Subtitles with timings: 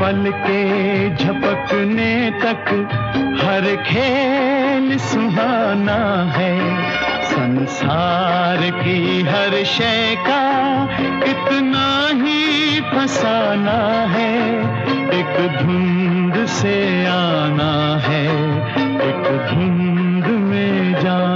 [0.00, 2.64] पल के झपकने तक
[3.42, 6.82] हर खेल सुहाना है।
[7.24, 10.42] संसार की हर शय का
[11.24, 13.80] इतना ही फसाना
[14.14, 14.36] है।
[15.20, 18.26] एक धुंध से आना है,
[19.08, 21.29] एक धुंध में जाना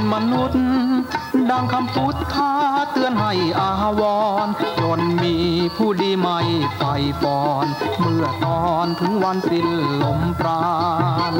[0.00, 0.62] เป็นมนุษย์
[1.50, 2.52] ดังคำพุทธา
[2.92, 4.02] เตือนให้อาว
[4.44, 4.46] ร
[4.80, 5.34] จนมี
[5.76, 6.38] ผู้ดีไม่
[6.76, 6.82] ไฟ
[7.20, 7.66] ฟอน
[7.98, 9.66] เมื่อตอนถึงวันสิ้น
[10.02, 10.62] ลมปรา
[11.32, 11.34] ณ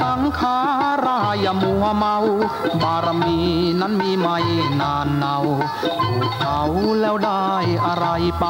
[0.00, 0.58] สังขา
[1.06, 2.16] รายมัวเมา
[2.82, 3.38] บารมี
[3.80, 4.38] นั้นมีไม่
[4.80, 5.36] นานเนา
[5.82, 5.94] ถู
[6.28, 6.60] กเขา
[7.00, 7.50] แล้วได้
[7.86, 8.06] อะไร
[8.40, 8.46] ไป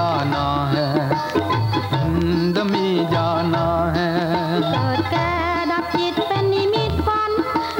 [0.00, 0.86] आना है
[1.92, 3.66] धुंध में जाना
[3.96, 4.10] है
[5.10, 5.32] แก่
[5.70, 7.30] ดับจิตเป็นมิตฝัน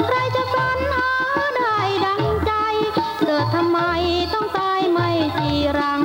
[0.06, 1.10] ใครจะฝันหา
[1.56, 2.52] ได้ดังใจ
[3.20, 3.78] เกิดทำไม
[4.34, 5.40] ต้องตายไม่จ
[5.78, 6.00] รัง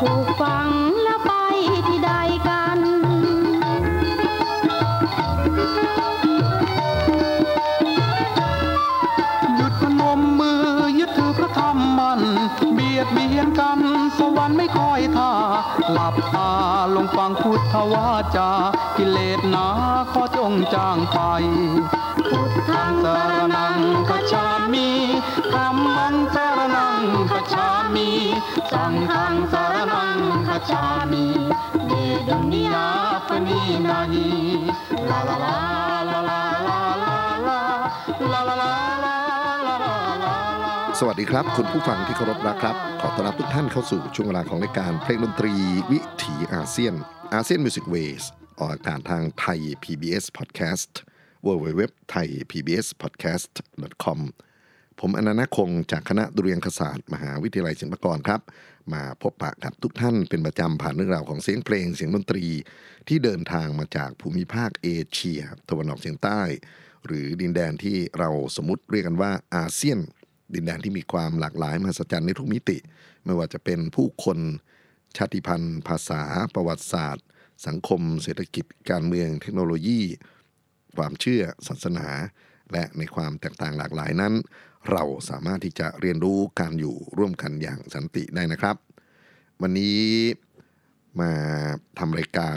[0.00, 0.68] ถูกฝัง
[1.04, 1.32] แล้ไป
[1.86, 2.12] ที่ใด
[2.48, 2.78] กัน
[9.56, 10.62] หยุดพนมมือ
[10.98, 12.20] ยึดถือพระธรรมมัน
[12.74, 13.80] เบียดเบียนกัน
[14.18, 15.32] สวรรค์ไม่คอยท่า
[15.96, 16.50] ลับตา
[16.94, 18.50] ลงฟังพุทธวาจา
[18.96, 19.66] กิเลสนา
[20.12, 21.18] ขอจงจางไป
[22.28, 23.78] พุทธังสารนัง
[24.08, 24.88] คชามิ
[25.52, 28.10] ธรรมังสารนังคชามิ
[28.72, 30.18] สังฆังสารนัง
[30.48, 31.24] คชามิ
[31.86, 31.92] เด
[32.28, 32.88] ดุนยา
[33.28, 34.28] ปนีนาหิ
[35.08, 35.58] ลาลาลา
[36.08, 37.58] ลาลาลาลาลา
[38.30, 38.72] ลาลาลาลาลา
[39.04, 39.09] ลา
[41.02, 45.54] สวัสดีครับ คุณผู้ฟังที่เคารพรักครับ ขอต้อนรับทุกท่านเข้าสู่ช่วงเวลาของรายการเพลงดนตรี
[45.92, 46.94] วิถีอาเซียน
[47.34, 48.22] ASEAN Music Ways
[48.58, 50.92] ออกอากาศทางไทย PBS Podcast
[51.46, 51.82] w w w
[52.12, 53.52] t h a i PBS Podcast
[54.04, 54.20] com
[55.00, 58.40] ผมอนันต์คงจากคณะดุริยางคศาสตร์ มหาวิทยาลัยศิลปากรครับ
[58.92, 62.44] มาพบปะกับทุกท่านเป็นประจำผ่านเรื่องราวของเสียงเพลงเสียงดนตรี
[63.08, 66.40] ที่เดินทางมาจากภูมิภาคเอเชีย ตะวันออกเฉียงใต้
[67.06, 70.00] หรือดินแดนที่เราสมมติเรียกกันว่าอาเซียน
[70.54, 72.78] ดินแดนที่มีความหลากหลายมหัศจรรย์ในทุกมิติ
[73.24, 74.38] ไม่ว่าจะเป็นผู้คน
[75.16, 76.22] ชาติพันธุ์ ภาษา
[76.54, 77.26] ประวัติศาสตร์
[77.66, 80.00] สังคม เศรษฐกิจ การเมือง เทคโนโลยี
[80.96, 82.08] ความเชื่อศาสนา
[82.72, 84.34] และในความแตกต่างหลากหลายนั้น
[84.90, 88.76] เราสามารถที่จะเรียนรู้การอยู่ร่วมกันอย่างสันติได้นะครับ
[89.60, 90.00] วันนี้
[91.20, 91.32] มา
[91.98, 92.56] ทำรายการ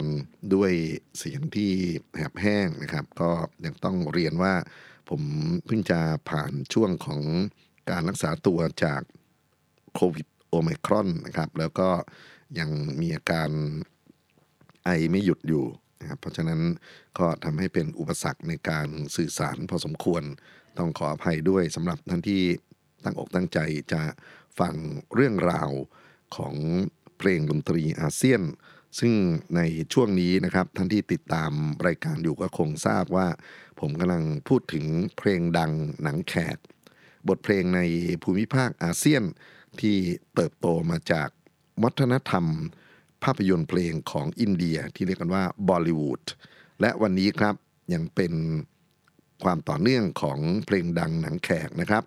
[0.54, 0.72] ด้วย
[1.18, 1.72] เสียงที่
[2.14, 3.30] แหบแห้งนะครับ ก็
[3.64, 4.54] ยังต้องเรียนว่า
[5.10, 5.22] ผม
[5.66, 6.00] เพิ่งจะ
[6.30, 7.20] ผ่านช่วงของ
[7.90, 9.02] การรักษาตัวจาก
[9.94, 11.88] โควิดโอไมครอนนะครับ แล้วก็
[12.58, 12.70] ยัง
[13.00, 13.50] มีอาการ
[14.84, 15.64] ไอไม่หยุดอยู่
[16.00, 16.60] นะครับเพราะฉะนั้น
[17.18, 20.22] ก็ทำให้เป็นอุปสรรคในการสื่อสารพอสมควร
[20.78, 22.42] ต้องขออภัยด้วยสำหรับท่านที่
[23.04, 23.58] ตั้งอกตั้งใจ
[23.92, 24.02] จะ
[24.58, 24.74] ฟัง
[25.14, 25.70] เรื่องราว
[26.36, 26.54] ของ
[27.18, 28.42] เพลงดนตรีอาเซียน
[29.00, 29.14] ซึ่ง
[29.56, 29.60] ใน
[29.92, 31.52] ช่วงนี้นะครับท่านที่ติดตาม
[31.86, 33.28] รายการอยู่ก็คงทราบว่า
[33.80, 34.84] ผมกำลังพูดถึง
[35.16, 35.72] เพลงดัง
[36.02, 36.58] หนังแขก
[37.28, 37.80] บทเพลงใน
[38.22, 39.24] ภูมิภาคอาเซียน
[39.80, 39.96] ที่
[40.34, 41.28] เติบโตมาจาก
[41.82, 42.46] วัฒนธรรม
[43.24, 46.24] ภาพยนตร์เพลงของอินเดียที่เรียกกันว่าบอลิวูด
[46.80, 47.54] และวันนี้ครับ
[47.94, 48.32] ยังเป็น
[49.44, 52.04] ความต่อเนื่องของเพลงดังหนังแขกนะครับ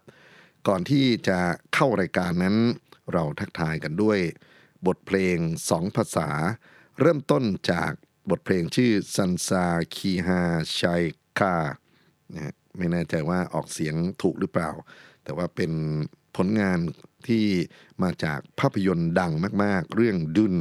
[0.67, 1.39] ก่อนที่จะ
[1.73, 2.55] เข้ารายการนั้น
[3.13, 4.19] เราทักทายกันด้วย
[4.87, 5.37] บทเพลง
[5.69, 6.29] สองภาษา
[6.99, 7.91] เริ่มต้นจาก
[8.29, 9.65] บทเพลงชื่อซันซา
[9.95, 10.41] คีฮา
[10.79, 11.03] ชัย
[11.39, 11.55] คา
[12.77, 14.71] ไม่แน่ใจว่าออกเสียงถูกหรือเปล่า
[15.27, 15.71] แต่ว่าเป็น
[16.35, 16.79] ผลงาน
[17.27, 17.45] ที่
[18.03, 19.33] มาจากภาพยนตร์ดัง
[19.63, 20.55] มาก ๆ เรื่องดุน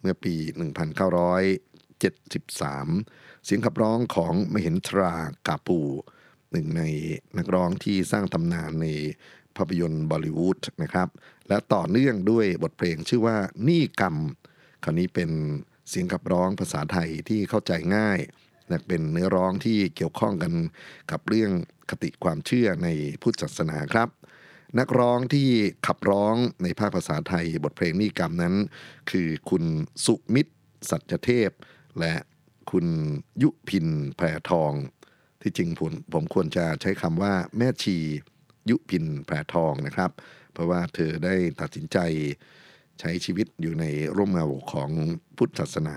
[0.00, 0.34] เมื่อปี
[1.70, 5.14] 1973 เสียงขับร้องของมเหินทรา
[5.46, 5.80] กาปู
[6.52, 6.82] หนึ่งใน
[7.38, 8.86] นักร้องที่สร้างตำนานใน
[9.56, 11.08] ภาพยนตร์บอลิวูดนะครับ
[11.48, 13.36] และต่อเนื่องด้วยบทเพลงชื่อว่า
[13.68, 14.16] นี่กรรม
[14.84, 15.30] คราวนี้เป็น
[15.88, 18.18] เสียงขับร้องภาษาไทยที่เข้าใจง่าย
[18.68, 20.52] และเป็นเนื้อร้องที่เกี่ยวข้องกัน
[21.10, 21.50] กับเรื่อง
[21.90, 22.88] คติความเชื่อใน
[23.22, 24.08] พุทธศาสนาครับ
[24.78, 25.48] นักร้องที่
[25.86, 28.54] ขับร้องในภาคภาษาไทยบทเพลงนิกรรมนั้น
[29.10, 29.64] คือคุณ
[30.04, 30.54] สุมิตร
[30.90, 31.50] สัจเทพ
[32.00, 32.14] และ
[32.70, 32.86] คุณ
[33.42, 33.86] ยุพิน
[34.16, 34.72] แพรทอง
[35.42, 37.96] ที่จริงผมผมควรจะใช้คำว่าแม่ชี
[38.70, 40.10] ยุพินแพรทองนะครับ
[40.52, 41.98] เพราะว่าเธอได้ตัดสินใจ
[43.00, 43.84] ใช้ชีวิตอยู่ใน
[44.16, 44.90] ร่มเงาของ
[45.36, 45.96] พุทธศาสนา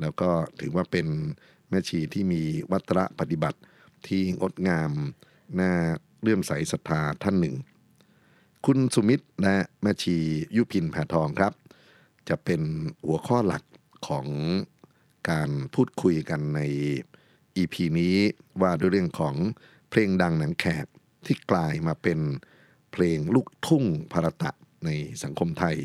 [0.00, 1.06] แล้วก็ถือว่าเป็น
[1.70, 3.58] แม่ชีที่มีวัตระปฏิบัติ
[4.06, 4.90] ที่งดงาม
[5.60, 5.72] น่า
[6.20, 7.54] เลื่อมใสศรัทธาท่านหนึ่ง
[8.66, 10.16] คุณสุมิตรและแม่ชี
[10.56, 11.52] ยุพินแพทองครับ
[12.28, 12.62] จะเป็น
[13.06, 13.64] หัวข้อหลัก
[14.08, 14.26] ของ
[15.30, 16.60] การพูดคุยกันใน
[17.56, 18.16] EP นี้
[18.60, 19.34] ว่าด้วยเรื่องของ
[19.90, 20.86] เพลงดังหนังแขก
[21.26, 22.18] ที่กลายมาเป็น
[22.92, 24.50] เพลงลูกทุ่งภารตะ
[24.84, 24.90] ใน
[25.22, 25.76] สังคมไทย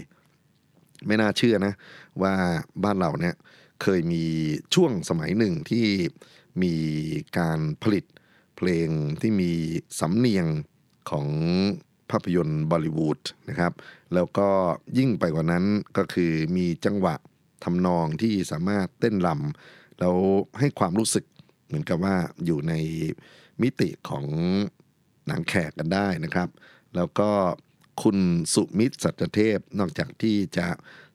[1.07, 1.73] ไม่น่าเชื่อนะ
[2.21, 2.33] ว่า
[2.83, 3.35] บ้านเราเนี่ย
[3.81, 4.23] เคยมี
[4.73, 5.85] ช่วงสมัยหนึ่งที่
[6.63, 6.73] มี
[7.37, 8.05] การผลิต
[8.55, 8.89] เพลง
[9.21, 9.51] ที่มี
[9.99, 10.47] สำเนียง
[11.09, 11.27] ของ
[12.11, 13.73] ภาพยนตร์บอลิวูดนะครับ
[14.13, 14.49] แล้วก็
[14.97, 15.65] ยิ่งไปกว่านั้น
[15.97, 17.15] ก็คือมีจังหวะ
[17.63, 20.15] ทำนองที่สามารถเต้นรำแล้ว
[20.59, 21.25] ให้ความรู้สึก
[21.67, 22.15] เหมือนกับว่า
[22.45, 22.73] อยู่ใน
[23.61, 24.25] มิติของ
[25.27, 26.49] หนังแขกกันได้นะครับ
[26.95, 27.29] แล้วก็
[28.01, 28.17] คุณ
[28.53, 30.67] สุมิตรสัจเทพนอกจากที่จะ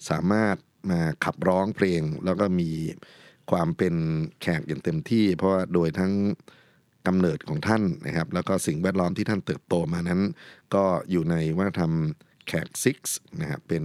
[0.09, 0.57] สามารถ
[0.91, 2.71] มาขับร้องเพลง แล้วก็มี
[3.51, 3.95] ความเป็น
[4.41, 6.13] แขกอย่างเต็มที่ เพราะว่าโดยทั้ง
[7.07, 10.21] กำเนิดของท่านนะครับ แล้วก็สิ่งแวดล้อมที่ท่านเติบโตมานั้น
[10.75, 11.93] ก็อยู่ในวัฒนธรรม
[12.47, 13.85] แขกซิกส์นะครับเป็น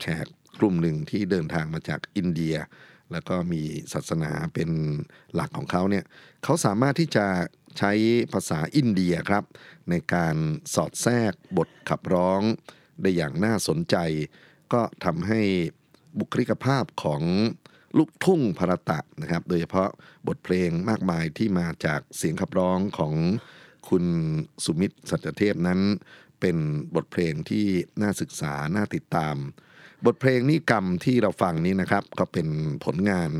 [0.00, 0.26] แขก
[0.60, 2.56] กลุ่มหนึ่งที่เดินทางมาจากอินเดีย
[3.12, 4.70] แล้วก็มีศาสนาเป็น
[5.34, 6.04] หลักของเขาเนี่ย
[6.44, 7.26] เขาสามารถที่จะ
[7.78, 7.92] ใช้
[8.32, 9.44] ภาษาอินเดียครับ
[9.90, 10.36] ในการ
[10.74, 12.40] สอดแทรกบทขับร้อง
[13.00, 13.96] ได้อย่างน่าสนใจ
[14.72, 15.40] ก็ทำให้
[16.18, 17.22] บุคลิกภาพของ
[17.98, 19.88] ลูกทุ่งภารตะนะครับ โดยเฉพาะ
[20.28, 23.14] บทเพลงมากมายที่มาจากเสียงขับร้องของ
[23.88, 24.04] คุณ
[24.64, 25.80] สุมิตรสัจเทพนั้น
[26.40, 26.56] เป็น
[26.94, 27.66] บทเพลงที่
[28.02, 29.36] น่าศึกษา น่าติดตาม
[30.06, 32.48] บทเพลงนิกรรมที่เราฟังนี้นะครับ ก็เป็น
[32.84, 33.30] ผลงาน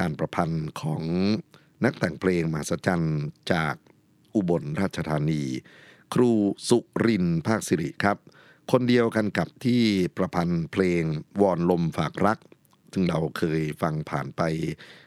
[0.00, 1.02] การประพันธ์ของ
[1.84, 3.74] นักแต่งเพลงมหัศจรรย์จาก
[4.34, 5.42] อุบลราชธานี
[6.14, 6.30] ครู
[6.68, 8.18] สุรินภาคสิริครับ
[8.72, 9.82] คนเดียวกันกับที่
[10.16, 11.02] ประพันธ์เพลง
[11.40, 12.38] วอนลมฝากรัก
[12.92, 14.42] ซึ่งเราเคยฟังผ่านไป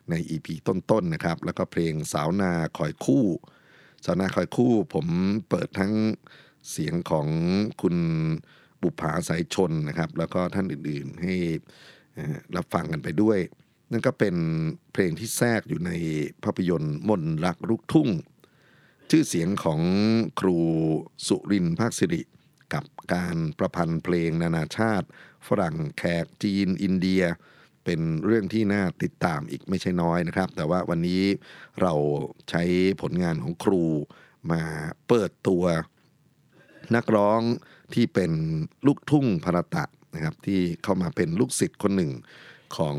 [0.09, 3.25] ในอีพีต้นๆนะครับ แล้วก็เพลงสาวนาคอยคู่
[4.05, 5.07] สาวนาคอยคู่ผม
[5.49, 5.93] เปิดทั้ง
[6.71, 7.27] เสียงของ
[7.81, 7.95] คุณ
[8.81, 11.35] บุภาสายชนนะครับ แล้วก็ท่านอื่นๆให้
[12.55, 13.39] รับฟังกันไปด้วย
[13.91, 14.35] นั่นก็เป็น
[14.93, 15.91] เพลงที่แทรกอยู่ใน
[16.43, 18.09] ภาพยนตร์มนรักลูกทุ่ง
[19.09, 19.79] ชื่อเสียงของ
[20.39, 20.57] ครู
[21.27, 22.21] สุรินทร์ภาคสิริ
[22.73, 22.83] กับ
[23.13, 25.07] การประพันธ์เพลงนานาชาติ
[25.47, 27.23] ฝรั่งแขกจีนอินเดีย
[27.85, 31.23] เป็นเรื่องที่น่าติดตามอีกไม่ใช่น้อยนะครับ แต่ว่าวันนี้
[31.81, 31.93] เรา
[32.49, 32.63] ใช้
[33.01, 33.83] ผลงานของครู
[34.51, 34.61] มา
[35.07, 35.63] เปิดตัว
[36.95, 37.41] นักร้อง
[37.93, 38.31] ที่เป็น
[38.85, 39.83] ลูกทุ่งพรตะ
[40.13, 42.11] นะครับที่เข้ามาเป็นลูกศิษย์คนหนึ่ง
[42.77, 42.97] ของ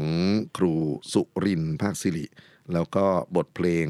[0.57, 0.75] ครู
[1.12, 2.27] สุรินทร์ภาคสิริ
[2.73, 3.87] แล้วก็บทเพลง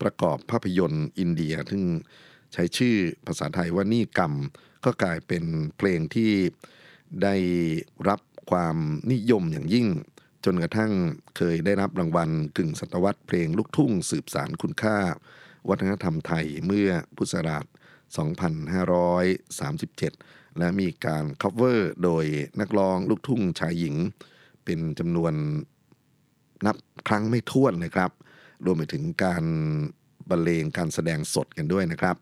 [0.00, 1.82] ประกอบภาพยนตร์อินเดีย ซึ่ง
[2.52, 4.32] ใช้ชื่อภาษาไทยว่านี่กรรม
[4.84, 5.44] ก็กลายเป็น
[5.76, 6.32] เพลงที่
[7.22, 7.34] ได้
[8.08, 8.76] รับความ
[9.12, 9.86] นิยมอย่างยิ่ง
[10.44, 10.92] จนกระทั่ง
[11.36, 14.96] เคยได้รับรางวัลกึ่งศตวรรษเพลงลูกทุ่งสืบสารคุณค่า
[15.68, 17.64] วัฒนธรรมไทยเมื่อพุทธศักราช
[19.70, 22.24] 2537 และมีการ cover โดย
[22.60, 23.94] นักร้องลูกทุ่งชายหญิง
[24.64, 25.32] เป็นจำนวน
[26.66, 26.76] นับ
[27.08, 28.10] ครั้งไม่ถ้วนเลยครับ
[28.64, 29.44] รวมไปถึงการ
[30.30, 32.16] บรรเลงการแสดงสดกันด้วยนะครับ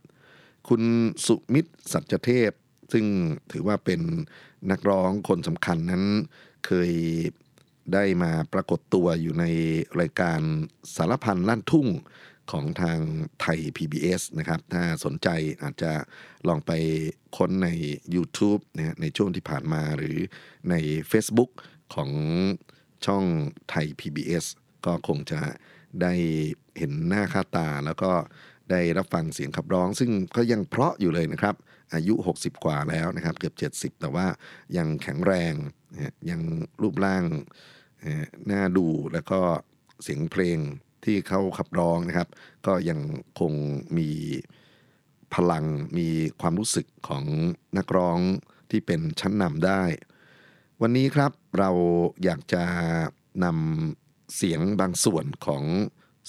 [0.68, 0.82] คุณ
[1.26, 2.50] สุมิตรสัจเทพ
[2.92, 3.04] ซึ่ง
[3.52, 4.00] ถือว่าเป็น
[4.70, 6.04] นักร้องคนสำคัญนั้น
[6.66, 6.92] เคย
[7.92, 9.44] ได้มาปรากฏตัวอยู่ใน
[10.00, 10.40] รายการ
[10.96, 11.88] สารพันลั่นทุ่ง
[12.50, 12.98] ของทาง
[13.40, 15.28] ไทย PBS นะครับ ถ้าสนใจ
[15.62, 15.92] อาจจะ
[16.48, 16.72] ลองไป
[17.36, 17.68] ค้นใน
[18.14, 20.16] YouTube นะในช่วงที่ผ่านมาหรือ
[20.70, 20.74] ใน
[21.10, 21.50] Facebook
[21.94, 22.10] ของ
[23.06, 23.24] ช่อง
[23.70, 24.44] ไทย PBS
[24.86, 25.40] ก็คงจะ
[26.02, 26.14] ได้
[26.78, 28.12] เห็นหน้าค่าตาแล้วก็
[28.70, 31.54] ได้รับฟังเสียงขับร้อง ซึ่งก็ยังเพราะอยู่เลยนะครับ
[31.94, 33.54] อายุ 60 กว่าแล้วนะครับ เกือบ
[33.96, 34.26] 70 แต่ว่า
[34.76, 35.54] ยังแข็งแรง
[36.30, 36.40] ยัง
[36.82, 37.24] รูปร่าง
[38.50, 39.40] น่าดูแล้วก็
[40.02, 40.58] เสียงเพลง
[41.04, 42.28] ที่เขาขับร้องนะครับ
[42.66, 43.00] ก็ยัง
[43.40, 43.52] คง
[43.98, 44.10] มี
[45.34, 45.64] พลัง
[45.98, 46.08] มี
[46.40, 47.24] ความรู้สึกของ
[47.78, 48.18] นักร้อง
[48.70, 49.82] ที่เป็นชั้นนำได้
[50.82, 51.70] วันนี้ครับเรา
[52.24, 52.64] อยากจะ
[53.44, 55.62] นำเสียงบางส่วนของ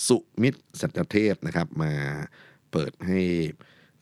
[0.07, 1.93] สุมิตรสัจเทพนะครับ มา
[2.71, 3.21] เปิดให้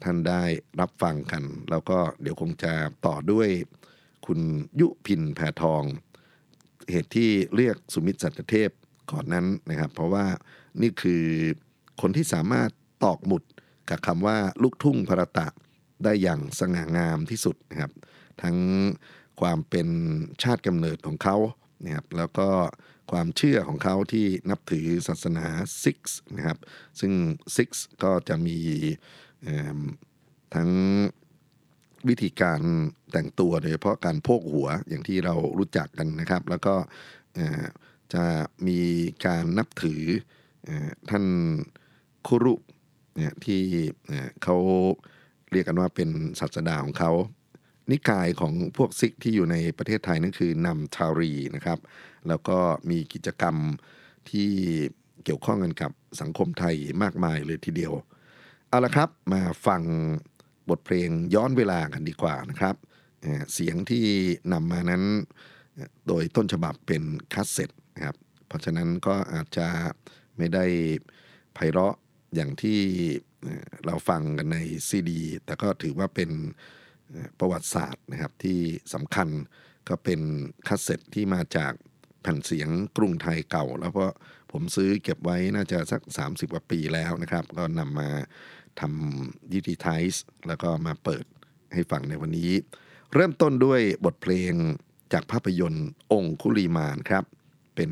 [0.04, 0.44] ท่านได้
[0.80, 2.74] รับฟังกัน แล้วก็เดี๋ยวคงจะ
[3.06, 3.50] ต่อด้วย
[4.26, 4.40] คุณ
[4.80, 5.84] ยุพินแพทอง
[6.92, 8.70] เหตุที่เรียกสุมิตรสัจเทพ
[9.12, 10.26] ก่อนนั้นนะครับ เพราะว่า
[10.82, 11.24] นี่คือ
[12.02, 12.70] คนที่สามารถ
[13.04, 13.44] ตอกหมุด
[13.90, 15.48] กับคำว่าลูกทุ่งพระตะ
[16.04, 17.92] ได้อย่างสง่างามที่สุดนะครับ
[18.42, 18.58] ทั้ง
[19.42, 19.88] ความเป็น
[20.44, 21.38] ชาติกำเนิดของเขา
[21.84, 22.50] นะครับแล้วก็
[23.12, 25.46] ความเชื่อของเขาที่นับถือศาสนา
[25.84, 26.58] ซิกส์นะครับ
[27.00, 27.12] ซึ่ง
[27.56, 28.58] ซิกส์ก็จะมี
[30.56, 30.70] ทั้ง
[32.08, 32.62] วิธีการ
[33.12, 36.76] แต่งตัวโดยเฉพาะการโพกหัวอย่างที่เรารู้จักกันนะครับ แล้วก็
[38.14, 38.26] จะ
[38.68, 38.80] มี
[39.26, 40.02] การนับถือ
[40.68, 40.70] อ
[41.10, 41.26] ท่าน
[42.28, 42.54] คุรุ
[43.16, 43.62] เนี่ยที่
[44.06, 44.56] เอ่อเขา
[45.52, 46.10] เรียกกันว่าเป็น
[46.40, 47.12] ศาสดาของเขา
[47.92, 51.80] นิกายของพวกซิกที่อยู่ในประเทศไทยนั่นคือนำทารีนะครับ
[52.28, 52.58] แล้วก็
[52.90, 53.56] มีกิจกรรม
[54.30, 54.50] ที่
[55.24, 55.92] เกี่ยวข้องกันกับ
[56.22, 57.94] สังคมไทยมากมายเลยทีเดียว
[58.70, 59.82] เอาละครับมาฟัง
[60.70, 62.76] บทเพลงย้อนเวลากันดีกว่านะครับ
[63.54, 64.06] เสียงที่
[64.54, 65.04] นำมานั้น
[66.08, 67.04] โดยต้นฉบับเป็น
[67.34, 68.16] คัสเซ็ตนะครับ
[68.48, 69.68] เพราะฉะนั้นก็อาจจะ
[70.38, 70.66] ไม่ได้
[71.54, 71.96] ไพเราะ
[72.36, 72.80] อย่างที่
[73.86, 76.32] เราฟังกันในซีดี แต่ก็ถือว่าเป็น
[77.40, 78.60] ประวัติศาสตร์นะครับที่
[78.94, 79.28] สำคัญ
[79.90, 80.22] ก็เป็น
[80.68, 81.74] คัสเซ็ตที่มาจาก
[82.26, 84.06] แผ่นเสียงกรุงไทยเก่า แล้วก็
[84.52, 88.10] ผมซื้อเก็บไว้น่าจะสัก 30กว่าปีแล้วนะครับ ก็นำมา
[88.80, 90.04] ทำดิจิทัล
[90.48, 91.26] แล้วก็มาเปิด
[91.74, 92.52] ให้ฟังในวันนี้
[93.14, 94.54] เริ่มต้นด้วยบทเพลง
[95.14, 97.24] จากภาพยนตร์องคุลีมานครับ
[97.76, 97.92] เป็น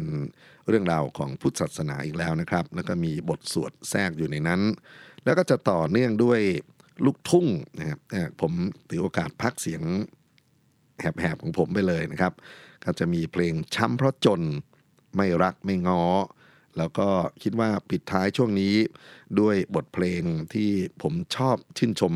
[0.68, 4.62] เรื่องราวของพุทธศาสนาอีกแล้วนะครับ แล้วก็มีบทสวดแทรกอยู่ในนั้น
[5.24, 6.40] แล้วก็จะต่อเนื่องด้วย
[7.06, 7.48] ลูกทุ่ง
[7.80, 8.00] นะครับ
[8.42, 8.52] ผม
[8.90, 9.82] ถือโอกาสพักเสียง
[11.00, 12.34] แหบๆของผมไปเลยนะครับ
[12.86, 14.42] ก็จะมีเพลงช้ำเพราะจน
[15.16, 16.04] ไม่รักไม่ง้อ
[16.78, 17.10] แล้วก็
[17.42, 18.76] คิดว่าปิดท้ายช่วงนี้
[19.40, 20.22] ด้วยบทเพลง
[20.54, 20.72] ที่
[21.02, 22.14] ผมชอบชื่นชม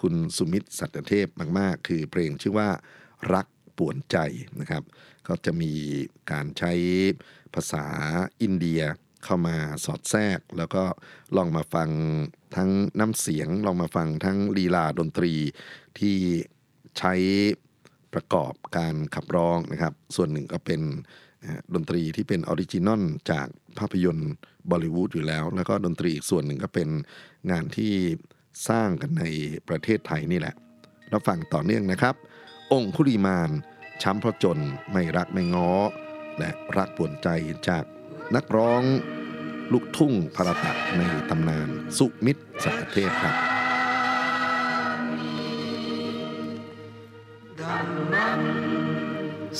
[0.00, 1.26] คุณสุมิตรสัตเทพ
[1.58, 2.68] มาก ๆ คือเพลงชื่อว่า
[3.34, 3.46] รัก
[3.78, 4.16] ป่วนใจ
[4.60, 4.82] นะครับ
[5.28, 5.72] ก็จะมี
[6.30, 6.72] การใช้
[7.54, 7.86] ภาษา
[8.42, 8.82] อินเดีย
[9.24, 10.84] เข้ามาสอดแทรก แล้วก็
[11.36, 11.90] ลองมาฟัง
[12.56, 15.34] ทั้งน้ำเสียง ลองมาฟังทั้งลีลาดนตรี
[15.98, 16.16] ที่
[16.98, 17.14] ใช้
[18.14, 20.80] ประกอบการขับร้องนะครับ ส่วนหนึ่งก็เป็น
[21.74, 23.46] ดนตรีที่เป็น original จาก
[23.78, 24.32] ภาพยนตร์
[24.70, 26.88] บอลิวูดอยู่แล้ว แล้วก็ดนตรีอีกส่วนหนึ่งก็เป็น
[27.50, 27.92] งานที่
[28.68, 29.24] สร้างกันใน
[29.68, 30.54] ประเทศไทยนี่แหละ
[31.10, 32.14] เราฟังต่อเนื่องนะครับ
[32.72, 33.50] องคุลิมาล
[34.02, 34.58] ช้ำเพราะจน
[34.92, 35.72] ไม่รักไม่ง้อ
[36.38, 37.28] และรักปวนใจ
[37.68, 37.84] จาก
[38.34, 38.82] นักร้อง
[39.72, 43.57] ลูกทุ่งพารตะในตำนาน สุมิตรสักเทพครับ
[49.50, 49.52] ห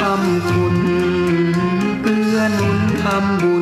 [0.00, 0.76] ทำคุณ
[2.02, 3.56] เกื้อหนุนทำบุ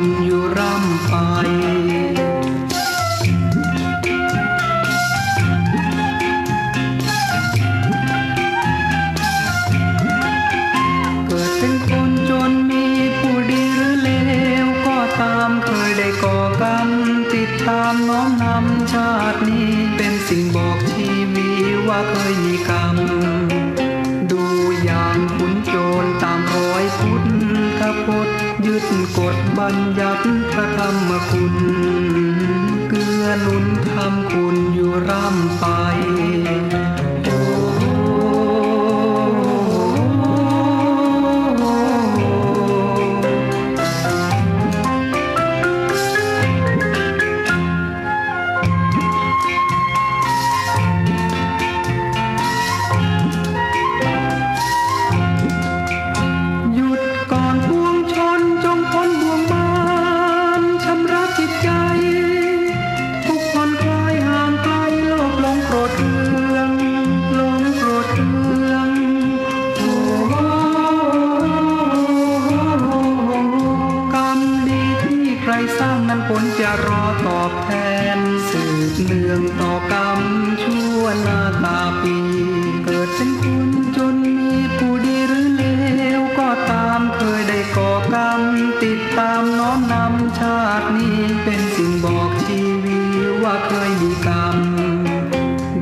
[88.51, 92.99] ำติดตามน้อมนำชาตินี้เป็นสิ่งบอกชีวี
[93.43, 94.57] ว่าเคยมีกรรม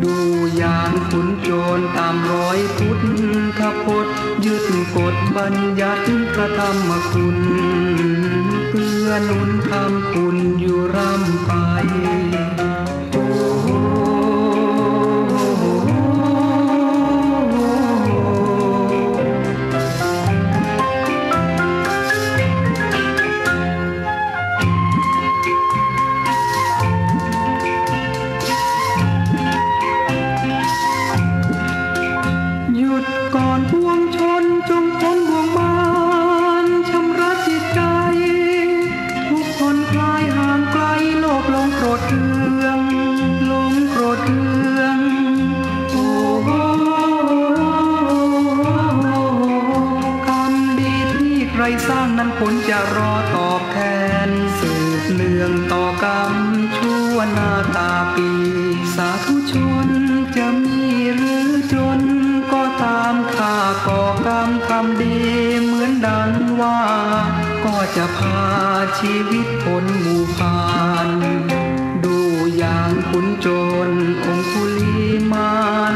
[0.04, 0.16] ดู
[0.56, 3.00] อย่างขุนโจรตามรอยพุท
[3.60, 4.14] ธพจน์
[4.46, 7.38] ยึดกฎบัญญัติพระธรรมคุณ
[8.70, 11.52] เพื่อหนุนทำคุณอยู่ร่ำไป
[69.02, 70.60] ชีวิตพ้นหมู่พา
[71.08, 71.10] น
[72.06, 72.18] ดู
[72.58, 73.48] อย่างขุนโจ
[73.88, 73.90] ร
[74.26, 74.96] องคุลี
[75.34, 75.58] มา
[75.92, 75.94] น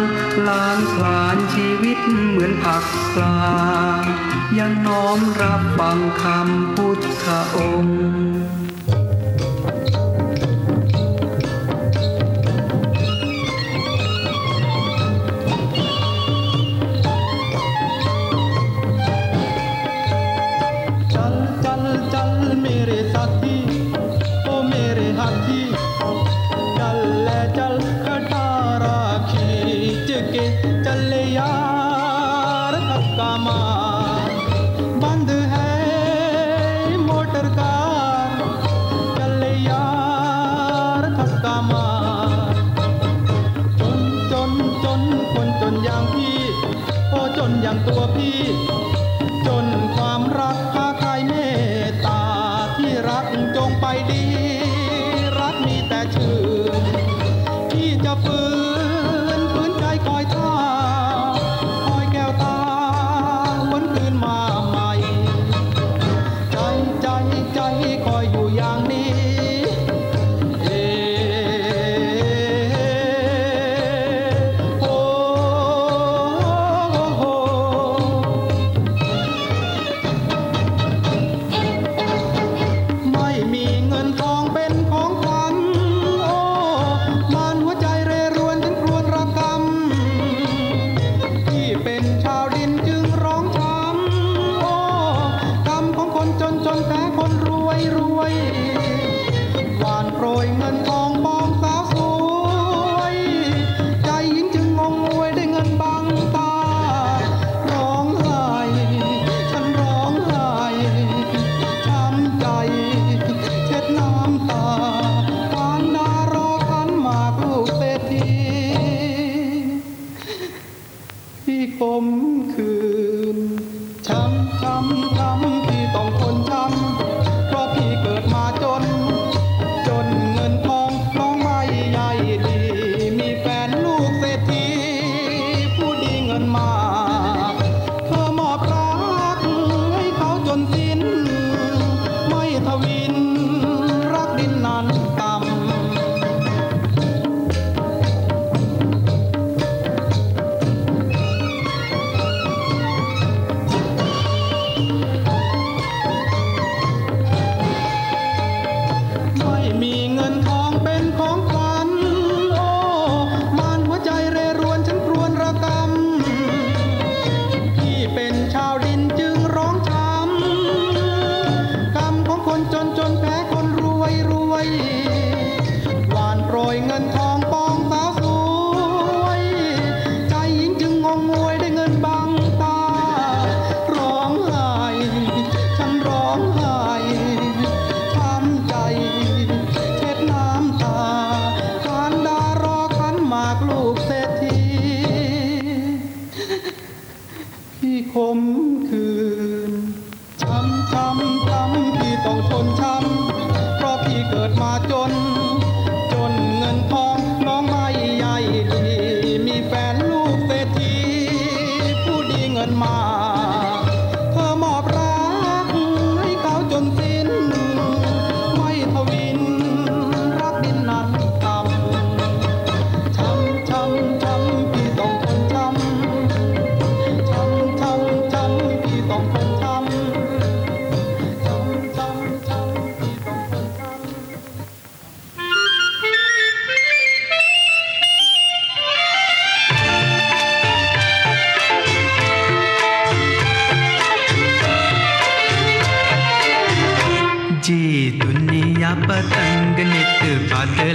[0.48, 3.42] ล้างผลาญชีวิตเหมือนผักปลา
[4.58, 7.26] ยังน้อมรับฟังคำพุทธ
[7.58, 8.33] องค์
[30.34, 30.73] get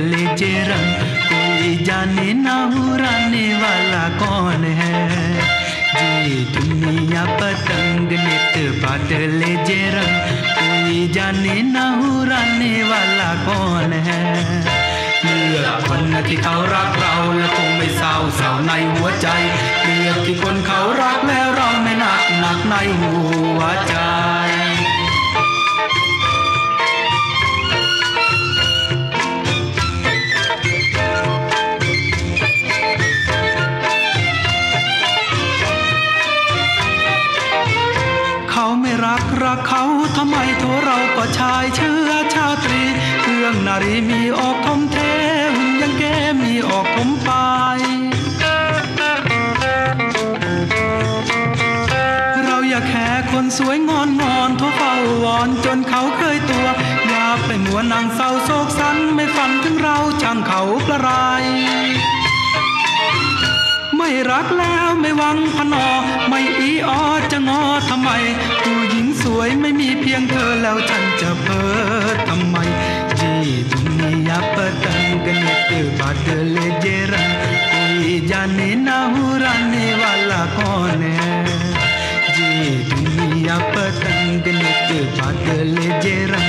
[0.08, 5.00] चले जे रंग कोई जाने ना उड़ाने वाला कौन है
[6.28, 10.14] ये दुनिया पतंग नित बादल जे रंग
[10.54, 14.26] कोई जाने ना उड़ाने वाला कौन है
[15.24, 19.28] เลือกคนที่เขารักเราและคงไม่เศร้าเศร้าในหัวใจ
[19.84, 23.14] เลือกที่คนเขารักและเราไม่หนักหนักในหั
[23.58, 23.94] วใจ
[39.44, 39.84] รักเขา
[40.16, 42.82] ทำไมตัวเราก็ชายเชื้อชาตรี
[43.22, 44.96] เครื่องนารีมีออกทมเท
[45.54, 47.30] หุ่นยังแก้มีออกทมไป
[52.44, 56.66] เราอย่าแค่คนสวยงอนงอนทั่วเฝ้าวอนจนเขาเคยตัว
[57.08, 61.10] อย่าไปมัวนางเศร้าโศกสันไม่ฝันถึงเราช่างเขาประไร
[63.96, 65.88] ไม่รักแล้วไม่หวังพนอ
[66.28, 68.10] ไม่อีออจะงอทำไม
[69.36, 72.56] วยไม่มีเพียงเธอแล้วฉันจะเพ้อทำไม
[73.20, 73.32] จี
[74.00, 77.40] दुनिया पतंग नित बादल जे रंग
[77.72, 81.56] कोई जाने ना उड़ाने वाला कौन है
[82.34, 82.50] जी
[82.90, 86.47] दुनिया पतंग नित बादल जे रंग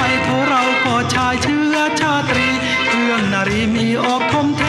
[0.00, 2.48] เขาทำไมโทเราก็ชายเชื้อชาตรี
[2.86, 4.62] เครื่องนารีมีออกทมเท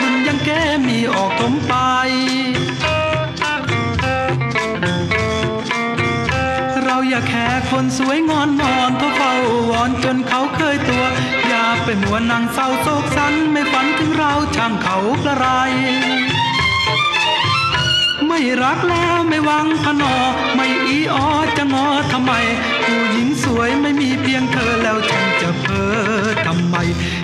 [0.00, 1.74] หุ่นยังแก้มีออกทมไป
[6.84, 9.32] เราอย่าแค่คนสวยงอนนอนเพราะเฝ้า
[9.70, 11.04] วอนจนเขาเคยตัว
[11.48, 15.46] อย่าไปมัวนางเศร้าโศกสันไม่ฝันถึงเราช่างเขาประไร
[18.26, 20.14] ไม่รักแล้วไม่วังพนอ
[20.54, 22.32] ไม่อีออจะงอทำไม
[22.84, 26.76] ผู้หญิงสวยไม่มีเพียงเธอแล้วฉันจะเพ้อทำไม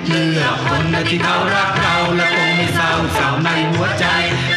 [0.08, 4.06] เลือกคนที่เขารักเราและคงไม่เศร้าเศร้าในหัวใจ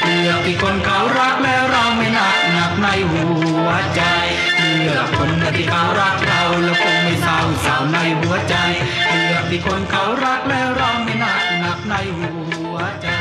[0.04, 3.26] เลือกที่คนเขารักแล้วเราไม่หนักหนักในหั
[3.66, 4.04] วใจ
[4.60, 8.56] เลือกคนที่เขารักเราและคงไม่เศร้าเศร้าในหัวใจ
[9.10, 12.32] เลือกที่คนเขารักแล้วเราไม่หนักหนักในหั
[12.74, 13.19] วใจ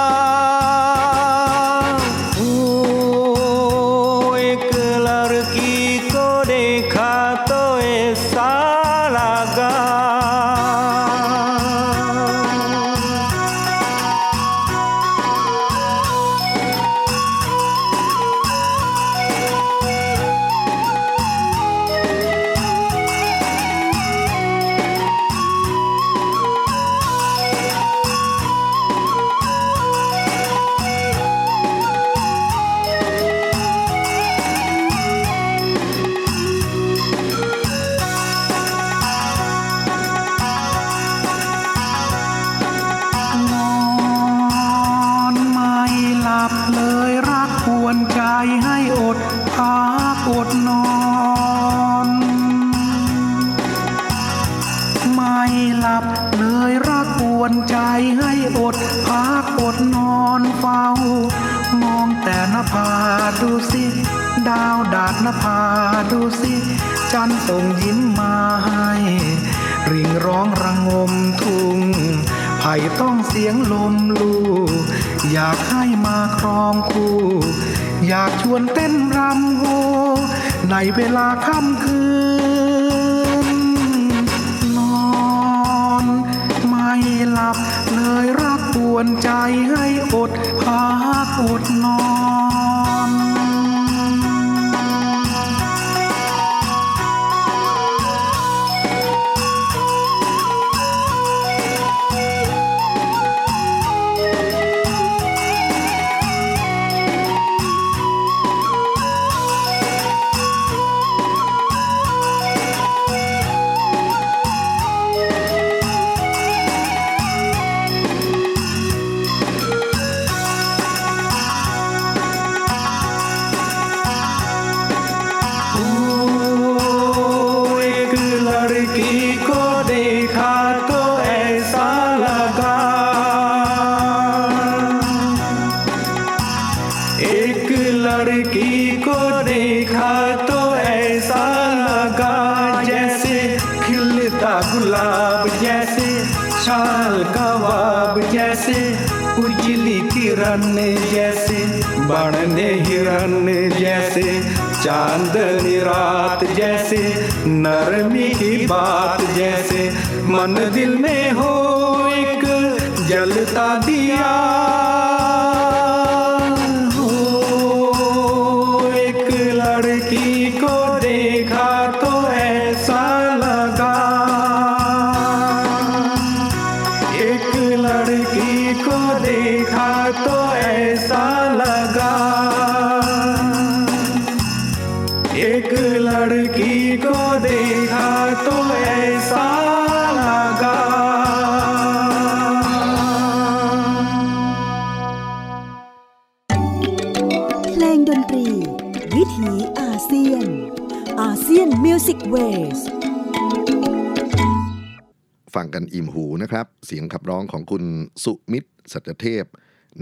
[205.94, 207.84] อิ่มหูนะครับ เสียงขับร้องของคุณ
[208.24, 209.44] สุมิตรสัจเทพ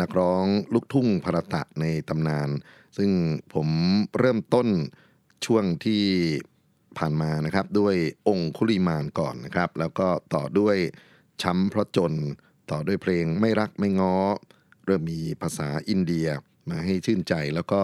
[0.01, 2.49] นักร้องลูกทุ่งพรตะในตำนาน
[2.97, 3.11] ซึ่ง
[3.55, 3.69] ผม
[4.19, 4.69] เริ่มต้น
[5.47, 6.03] ช่วงที่
[6.99, 7.97] ผ่านมานะครับ ด้วย
[8.29, 10.77] องคุลิมานก่อนนะครับ แล้วก็ต่อด้วย
[11.43, 12.13] ช้ำเพราะจน
[12.71, 14.17] ต่อด้วยเพลงไม่รักไม่ง้อ
[14.85, 16.29] เริ่มมีภาษาอินเดีย
[16.71, 17.81] มาให้ชื่นใจแล้วก็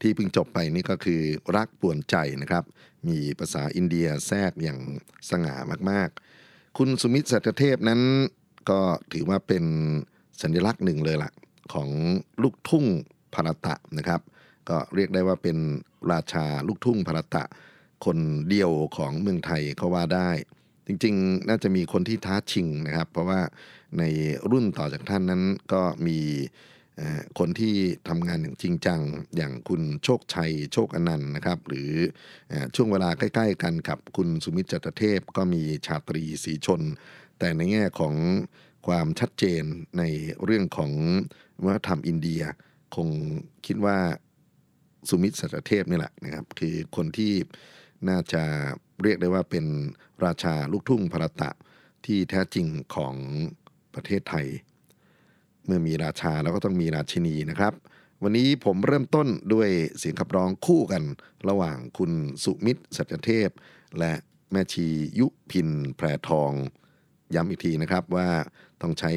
[0.00, 1.22] ที่เพิ่งจบไปนี่ก็คือ
[1.56, 2.64] รักป่วนใจนะครับ
[3.08, 4.80] มีภาษาอินเดียแทรกอย่าง
[5.30, 5.56] สง่า
[5.90, 6.35] มากๆ
[6.80, 8.00] คุณสุมิตรสัจเทพนั้น
[8.70, 8.80] ก็
[9.12, 9.64] ถือว่าเป็น
[10.42, 11.30] สัญลักษณ์หนึ่งเลยล่ะ
[11.72, 11.88] ของ
[12.42, 12.84] ลูกทุ่ง
[13.34, 14.20] ภารตะนะครับ
[14.68, 15.56] ก็เรียกได้ว่าเป็น
[16.12, 17.42] ราชาลูกทุ่งภารตะ
[18.04, 20.30] คนเดียวของเมืองไทยเขาว่าได้
[20.86, 23.40] จริงๆ น่าจะมีคนที่ท้าชิงนะครับ เพราะว่า
[23.98, 24.02] ใน
[24.50, 26.18] รุ่นต่อจากท่านนั้นก็มี
[27.38, 27.74] คนที่
[28.08, 29.00] ทำงานอย่างจริงจัง
[29.36, 31.90] อย่างคุณโชคชัยโชคอนันต์นะครับ หรือ
[32.50, 36.82] อช่วงเวลาใกล้ ๆ กันกับคุณสุมิตรจัตเทพ ก็มีชาตรีสีชน
[37.38, 38.14] แต่ในแง่ของ
[38.86, 39.62] ความชัดเจน
[39.98, 40.02] ใน
[40.44, 40.92] เรื่องของ
[41.64, 42.42] วัฒนธรรมอินเดีย
[42.96, 43.08] คง
[43.66, 43.98] คิดว่า
[45.08, 47.32] สุมิตรสัจเทพนี่แหละนะครับ คือคนที่
[48.08, 48.42] น่าจะ
[49.02, 49.66] เรียกได้ว่าเป็น
[50.24, 51.50] ราชาลูกทุ่งพรตะ
[52.06, 53.14] ที่แท้จริงของ
[53.94, 54.46] ประเทศไทย
[55.66, 57.72] เมื่อมีราชาแล้วก็ต้องมีราชินีนะครับ
[58.22, 61.02] วันนี้ผมเริ่มต้นด้วยเสียงขับร้องคู่กัน
[61.48, 62.12] ระหว่างคุณ
[62.44, 63.48] สุมิตรสัจเทพ
[63.98, 64.12] และ
[64.52, 64.86] แม่ชี
[65.18, 66.52] ยุพินแพรทอง
[67.34, 68.28] ย้ำอีกทีนะครับว่า
[68.80, 69.12] ต้องใช้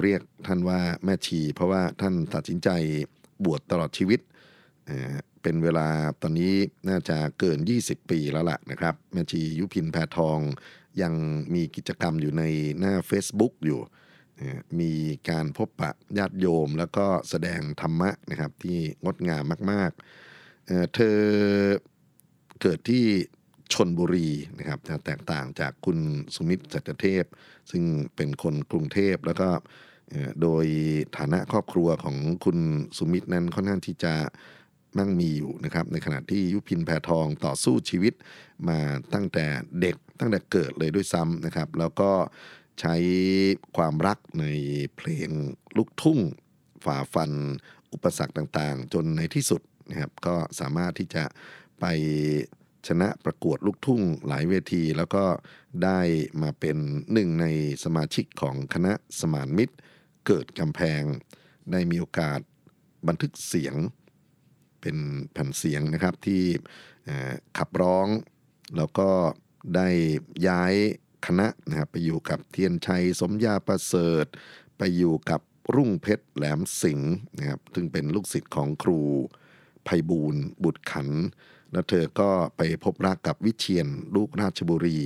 [0.00, 2.68] เรียกท่านว่าแม่ชี เพราะว่าท่านตัดสินใจ
[3.44, 4.20] บวชตลอดชีวิต
[5.42, 5.88] เป็นเวลา
[6.22, 6.52] ตอนนี้
[6.88, 10.38] น่าจะเกิน 20 ปีแล้วล่ะนะครับ แม่ชียุพินแพรทอง
[11.02, 11.14] ยัง
[11.54, 12.42] มีกิจกรรมอยู่ใน
[12.78, 13.80] หน้า Facebook อยู่
[14.80, 14.92] มี
[15.30, 21.18] การพบปะญาติโยม แล้วก็แสดงธรรมะนะครับที่งดงามมากๆเเธอ
[22.60, 23.04] เกิดที่
[23.72, 25.98] ชนบุรีนะครับจะแตกต่างจากคุณ
[26.34, 27.24] สุมิตรจัตเทพ
[27.70, 27.82] ซึ่ง
[28.16, 29.48] เป็นคนกรุงเทพแล้วก็
[30.42, 30.64] โดย
[31.16, 32.58] ฐานะครอบครัวของคุณ
[32.98, 34.14] สุมิตรนั้นค่อนข้างที่จะ
[34.98, 38.14] มั่งมีอยู่นะครับ ในขณะที่ยุพินแพทองต่อสู้ชีวิต
[38.68, 38.78] มา
[39.14, 39.46] ตั้งแต่
[39.80, 42.10] เด็กตั้งแต่เกิดเลยด้วยซ้ำนะครับ แล้วก็
[42.80, 42.94] ใช้
[43.76, 44.46] ความรักใน
[44.96, 45.30] เพลง
[45.76, 46.18] ลูกทุ่ง
[46.84, 47.32] ฝ่าฟัน
[47.92, 51.24] อุปสรรคต่างๆ จนในที่สุดนะครับก็สามารถที่จะ
[51.80, 51.84] ไป
[52.88, 55.24] ชนะประกวดลูกทุ่งหลายเวที แล้วก็
[55.84, 56.00] ได้
[56.42, 56.76] มาเป็น
[57.12, 57.46] หนึ่งใน
[57.84, 59.76] สมาชิกของคณะสมานมิตร
[60.26, 61.02] เกิดกำแพง
[61.72, 62.40] ได้มีโอกาส
[63.08, 63.74] บันทึกเสียง
[64.80, 64.96] เป็น
[65.32, 66.42] แผ่นเสียงนะครับที่
[67.58, 68.08] ขับร้อง
[68.76, 69.08] แล้วก็
[69.76, 69.88] ได้
[70.48, 70.74] ย้าย
[71.26, 74.26] คณะนะครับไปอยู่กับเทียนชัยสมยาประเสริฐ
[74.78, 75.40] ไปอยู่กับ
[75.74, 79.00] รุ่งเพชรแหลมสิงห์นะครับซึ่งเป็นลูกศิษย์ของครู
[79.84, 81.08] ไพบูลย์บุตรขัน
[81.72, 84.98] แล้วเธอก็ไปพบรักกับวิเชียนลูกราชบุรี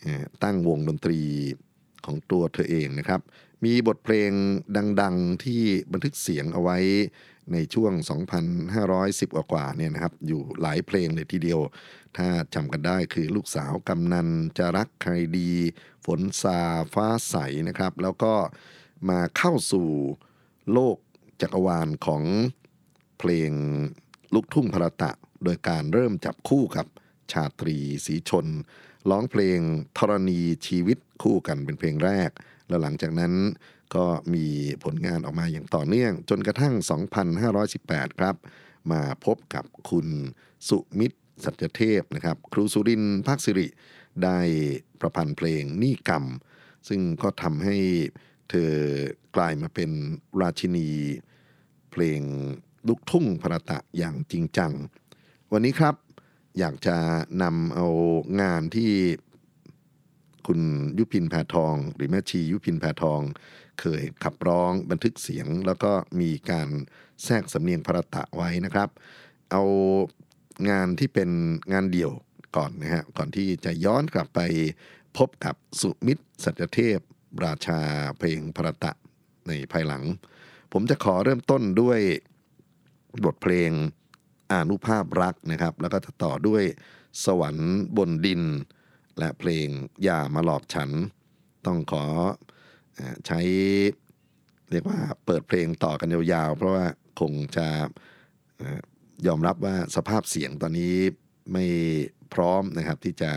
[0.00, 1.20] เอ่อตั้งวงดนตรี
[2.06, 3.20] ของตัวเธอเองนะครับ
[3.64, 4.30] มีบทเพลง
[5.00, 6.78] ดังๆที่บันทึกเสียงเอาไว้
[7.52, 7.92] ในช่วง
[8.70, 11.60] 2,510 กว่าเนี่ยนะครับ อยู่หลายเพลงเลยทีเดียว
[12.18, 15.50] ถ้าจำกันได้คือลูกสาวกำนันจะรักใครดี
[16.04, 16.58] ฝนซา
[16.94, 17.36] ฟ้าใส
[17.68, 18.34] นะครับ แล้วก็
[19.08, 19.88] มาเข้าสู่
[20.72, 20.96] โลก
[21.40, 22.22] จักรวาลของ
[23.18, 23.52] เพลง
[24.34, 25.12] ลูกทุ่งพระตะ
[25.44, 26.86] โดยการเริ่มจับคู่กับ
[27.32, 28.46] ชาตรีสีชน
[29.10, 29.58] ร้องเพลง
[29.98, 32.30] ธรณีชีวิตคู่กันเป็นเพลงแรก
[32.68, 33.32] แล้วหลังจากนั้น
[33.94, 34.46] ก็มี
[34.84, 36.74] ผลงานออกมาอย่างต่อเนื่อง จนกระทั่ง
[37.48, 38.36] 2518 ครับ
[38.92, 40.06] มาพบกับคุณ
[40.68, 43.66] สุมิตร สัจเทพนะครับ ครูสุรินทร์ภาคสิริ
[44.24, 44.38] ได้
[45.00, 46.24] ประพันธ์เพลงนี่กรรม
[46.88, 47.76] ซึ่งก็ทำให้
[48.50, 48.72] เธอ
[49.36, 49.90] กลายมาเป็น
[50.40, 50.88] ราชินี
[51.90, 52.20] เพลง
[52.88, 54.72] ลูกทุ่งพรตะอย่างจริงจัง
[55.52, 55.94] วันนี้ครับ
[56.58, 56.96] อยากจะ
[57.42, 57.86] นำเอา
[58.40, 58.92] งานที่
[60.46, 60.60] คุณ
[60.98, 63.20] ยุพินแพทอง หรือแม่ชียุพินแพทอง
[63.80, 66.68] เคยขับร้องบันทึกเสียง แล้วก็มีการ
[67.24, 68.88] แทรกสำเนียงพรตะไว้นะครับ
[69.50, 69.62] เอา
[70.70, 71.30] งานที่เป็น
[71.72, 72.12] งานเดี่ยว
[72.56, 74.40] ก่อนนะฮะก่อนที่จะย้อนกลับไป
[75.16, 76.98] พบกับสุมิตรสัจเทพ
[77.44, 77.80] ราชา
[78.18, 78.92] เพลงพระตะ
[79.48, 80.02] ในภายหลัง
[80.72, 82.00] ผมจะขอเริ่มต้นด้วย
[83.24, 83.70] บทเพลง
[84.52, 86.62] อานุภาพรักนะครับ แล้วก็จะต่อด้วย
[87.24, 88.42] สวรรค์บนดิน
[89.18, 89.68] และเพลง
[90.04, 90.90] อย่ามาหลอกฉัน
[91.66, 92.04] ต้องขอ
[93.26, 93.40] ใช้
[94.70, 96.86] เรียกว่าเปิดเพลงต่อกันยาวๆ เพราะว่า
[97.20, 97.66] คงจะ
[99.26, 100.94] ยอมรับว่าสภาพเสียงตอนนี้
[101.52, 101.66] ไม่
[102.34, 103.30] พร้อมนะครับที่จะ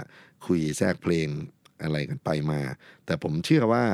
[0.46, 1.28] คุยแทรกเพลง
[1.84, 2.62] อะไรกันไปมา
[3.06, 3.86] แต่ผมเชื่อว่า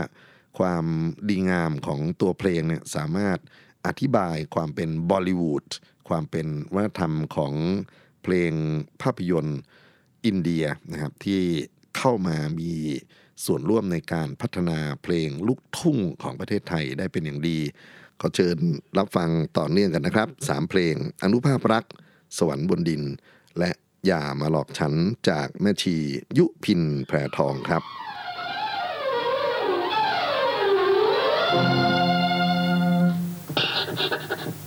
[0.59, 0.85] ความ
[1.29, 3.37] ดีงามของตัวเพลงเนี่ยสามารถ
[3.85, 5.65] อธิบายความเป็นบอลิวูด
[6.09, 7.53] ความเป็นวัฒนธรรมของ
[8.23, 8.51] เพลง
[9.01, 9.59] ภาพยนตร์
[10.25, 11.41] อินเดียนะครับที่
[11.97, 12.73] เข้ามามี
[13.45, 17.59] ส่วนร่วมในการพัฒนาเพลงลูกทุ่งของประเทศไทยได้เป็นอย่างดี
[18.21, 18.57] ขอเชิญ
[18.97, 21.85] รับฟังต่อเนื่องกันนะครับสามเพลง อนุภาพรัก
[22.37, 23.03] สวรรค์บนดิน
[23.59, 23.71] และ
[24.05, 24.93] อย่ามาหลอกฉัน
[25.29, 25.95] จากแม่ชี
[26.37, 27.83] ยุพินแพรทองครับ
[33.91, 34.61] สุ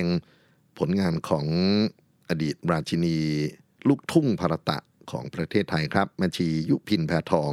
[0.00, 0.02] ง
[0.78, 1.46] ผลงานของ
[2.28, 3.16] อดีตราชินี
[3.88, 4.78] ลูกทุ่งภารตะ
[5.10, 7.52] ของประเทศไทยครับแม่ชียุพินแพทอง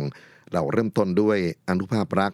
[0.53, 1.37] เราเริ่มต้นด้วย
[1.69, 2.33] อนุภาพรัก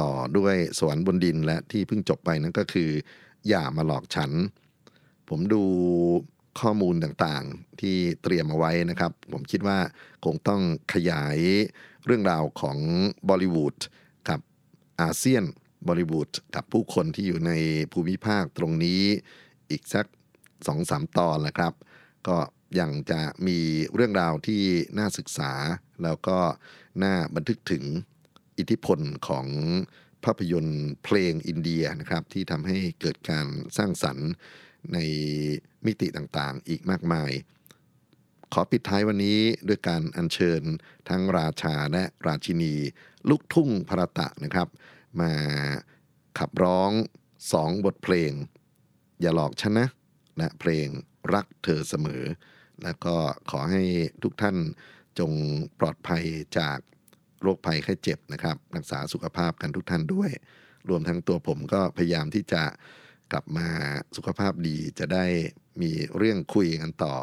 [0.00, 2.90] ต่อด้วยสวรรค์บนดินและที่เพิ่งจบไปนั่นก็คือ
[3.48, 4.30] อย่ามาหลอกฉัน
[5.28, 5.62] ผมดู
[6.60, 9.78] ข้อมูลต่างๆที่เตรียมเอาไว้นะครับ ผมคิดว่า
[10.24, 10.62] คงต้อง
[10.94, 11.38] ขยาย
[12.06, 12.78] เรื่องราวของ
[13.28, 13.76] บอลิวูด
[14.28, 14.40] กับ
[15.00, 15.44] อาเซียน
[15.86, 17.52] บอลิวูดกับผู้คนที่อยู่ใน
[17.92, 19.02] ภูมิภาคตรงนี้
[19.70, 20.06] อีกสัก
[20.66, 21.72] สองสามตอนแหละครับ
[22.28, 22.36] ก็
[22.80, 23.58] ยังจะมี
[23.94, 24.62] เรื่องราวที่
[24.98, 25.52] น่าศึกษา
[26.02, 26.38] แล้วก็
[27.02, 27.84] น่าบันทึกถึง
[28.58, 29.46] อิทธิพลของ
[30.24, 34.30] ภาพยนตร์เพลงอินเดียนะครับ ที่ทำให้เกิดการสร้างสรรค์
[34.92, 34.98] ใน
[35.86, 37.30] มิติต่างๆ อีกมากมาย
[38.52, 40.62] ขอปิดท้ายวันนี้ด้วยการอัญเชิญ
[41.08, 42.74] ทั้งราชาและราชินี
[43.28, 44.68] ลูกทุ่งพระตะนะครับ
[45.20, 45.32] มา
[46.38, 46.90] ขับร้อง
[47.52, 48.32] สองบทเพลง
[49.20, 49.88] อย่าหลอกฉันนะ
[50.38, 50.88] และเพลง
[51.34, 52.22] รักเธอเสมอ
[52.82, 53.14] แล้วก็
[53.50, 53.82] ขอให้
[54.22, 54.56] ทุกท่าน
[55.18, 55.32] จง
[55.80, 56.24] ปลอดภัย
[56.58, 56.78] จาก
[57.42, 60.30] โรคภัยไข้เจ็บนะครับ รักษาสุขภาพกันทุกท่านด้วย
[60.88, 62.62] รวมทั้งตัวผมก็พยายามที่จะ
[63.32, 63.68] กลับมา
[64.16, 65.26] สุขภาพดีจะได้
[65.82, 67.14] มีเรื่องคุยกันต่อ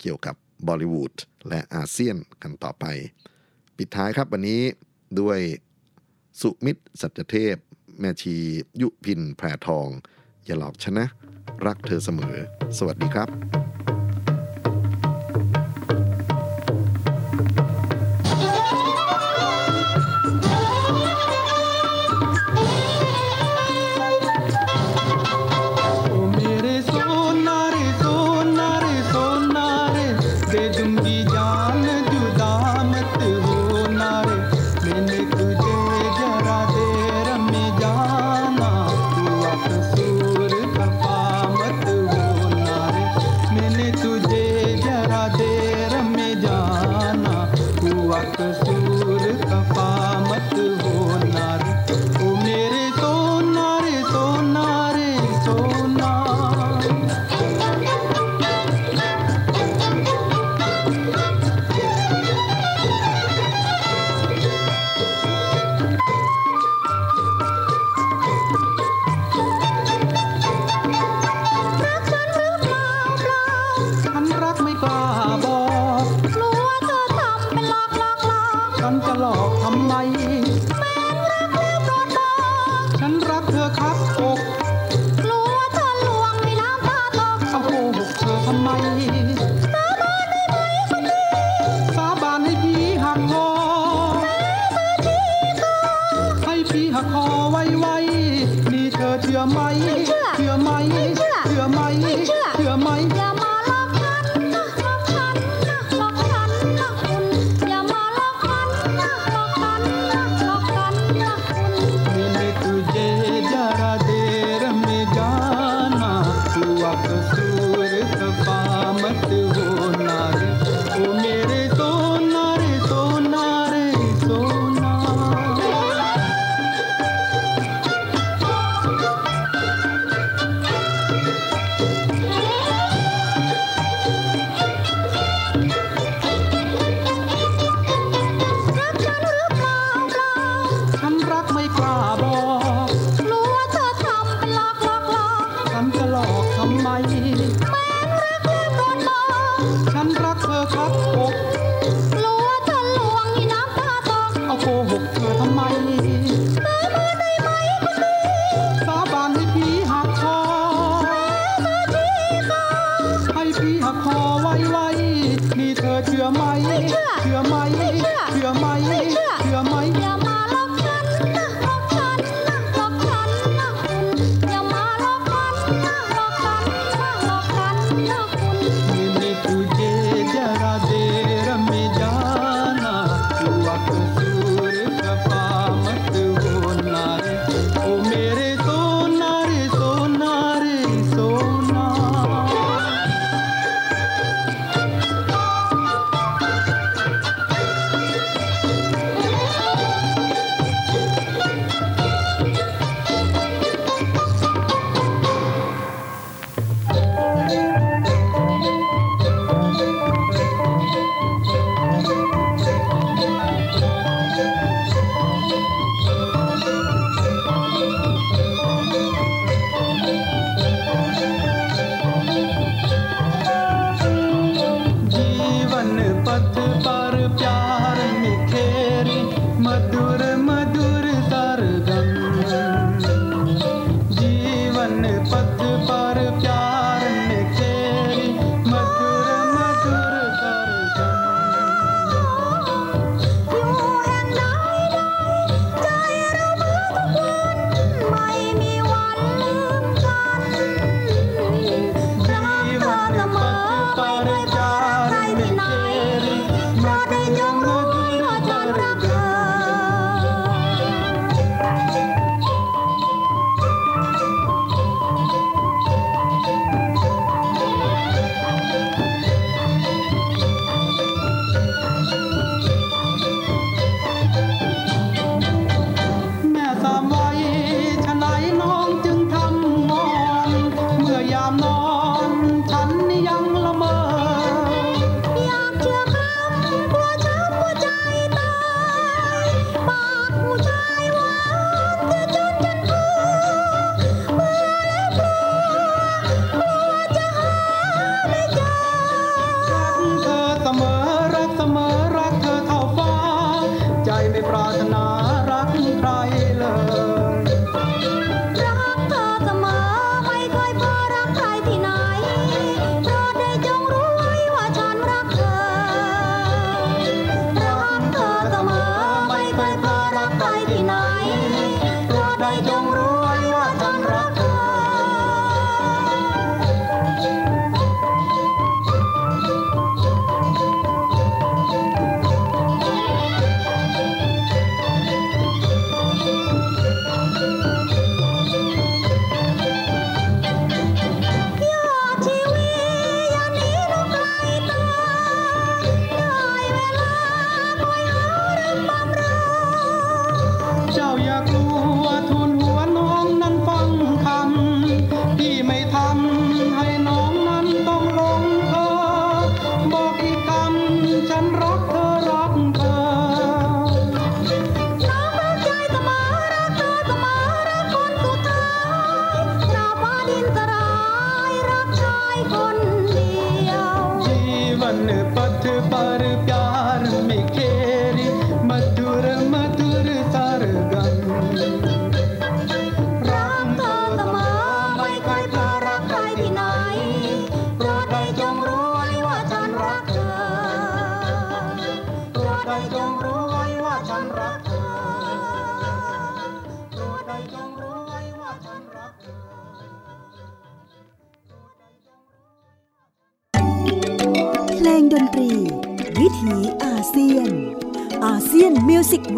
[0.00, 0.36] เกี่ยวกับ
[0.68, 1.14] บอลิวูด
[1.48, 2.84] และอาเซียนกันต่อไป
[3.76, 4.62] ปิดท้ายครับวันนี้
[5.20, 5.40] ด้วย
[6.40, 7.56] สุมิตร สัจเทพ
[8.00, 8.34] แม่ชี
[8.80, 9.88] ยุพินแพรทอง
[10.44, 11.06] อย่าหลอกฉันนะ
[11.66, 12.36] รักเธอเสมอ
[12.78, 13.71] สวัสดีครับ
[78.82, 79.94] กันจะหลอกทำไม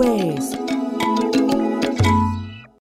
[0.01, 0.64] ลง